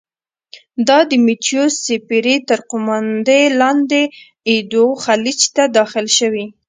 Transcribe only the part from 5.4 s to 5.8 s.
ته